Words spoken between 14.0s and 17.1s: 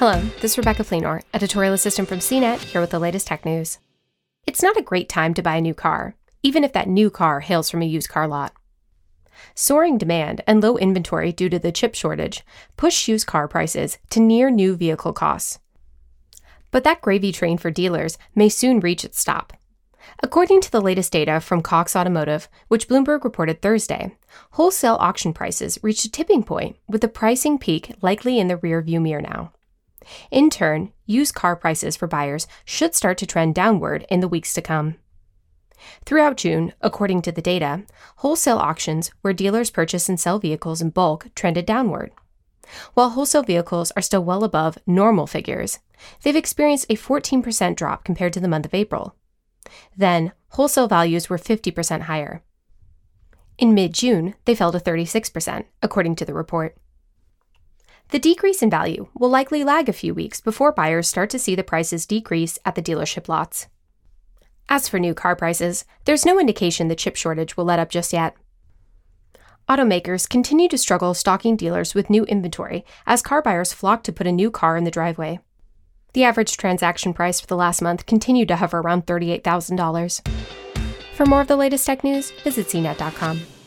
to near new vehicle costs. But that